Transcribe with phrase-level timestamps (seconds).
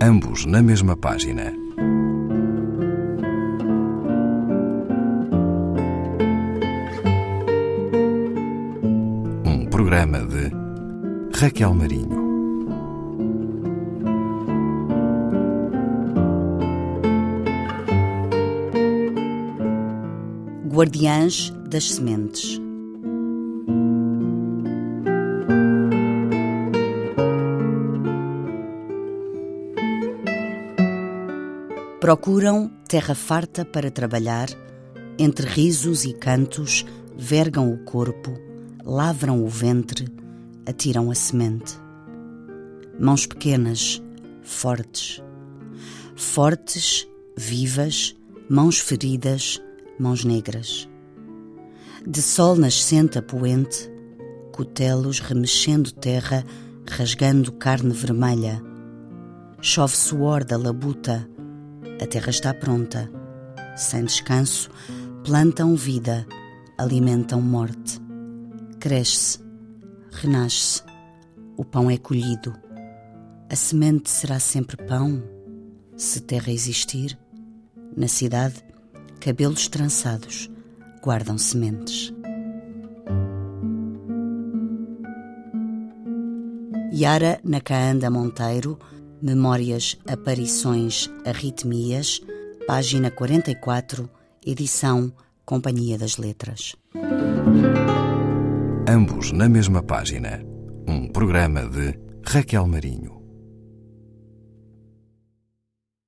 [0.00, 1.52] ambos na mesma página.
[9.44, 10.50] Um programa de
[11.38, 12.26] Raquel Marinho.
[20.68, 22.65] Guardiãs das Sementes.
[32.00, 34.48] Procuram terra farta para trabalhar,
[35.18, 36.84] entre risos e cantos,
[37.16, 38.34] vergam o corpo,
[38.84, 40.06] lavram o ventre,
[40.66, 41.74] atiram a semente.
[43.00, 44.02] Mãos pequenas,
[44.42, 45.22] fortes.
[46.14, 48.14] Fortes, vivas,
[48.46, 49.62] mãos feridas,
[49.98, 50.86] mãos negras.
[52.06, 53.90] De sol nascente a poente,
[54.52, 56.44] cutelos remexendo terra,
[56.86, 58.62] rasgando carne vermelha.
[59.62, 61.26] Chove suor da labuta,
[62.00, 63.10] a terra está pronta.
[63.76, 64.70] Sem descanso,
[65.24, 66.26] plantam vida,
[66.78, 68.00] alimentam morte.
[68.80, 69.38] Cresce,
[70.10, 70.82] renasce,
[71.56, 72.54] o pão é colhido.
[73.50, 75.22] A semente será sempre pão,
[75.96, 77.18] se terra existir.
[77.96, 78.62] Na cidade,
[79.20, 80.50] cabelos trançados
[81.02, 82.12] guardam sementes.
[86.92, 88.78] Yara Nakaanda Monteiro,
[89.26, 92.20] Memórias, Aparições, Arritmias,
[92.64, 94.08] página 44,
[94.46, 95.12] edição
[95.44, 96.76] Companhia das Letras.
[98.88, 100.44] Ambos na mesma página.
[100.86, 103.25] Um programa de Raquel Marinho.